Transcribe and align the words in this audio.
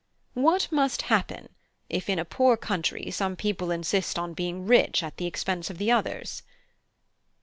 (H.) 0.31 0.41
What 0.41 0.71
must 0.71 1.03
happen 1.03 1.49
if 1.87 2.09
in 2.09 2.17
a 2.17 2.25
poor 2.25 2.57
country 2.57 3.11
some 3.11 3.35
people 3.35 3.69
insist 3.69 4.17
on 4.17 4.33
being 4.33 4.65
rich 4.65 5.03
at 5.03 5.17
the 5.17 5.27
expense 5.27 5.69
of 5.69 5.77
the 5.77 5.91
others? 5.91 6.41